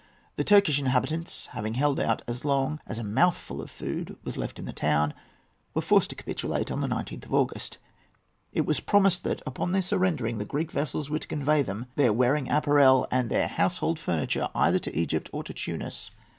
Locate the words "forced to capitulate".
5.83-6.71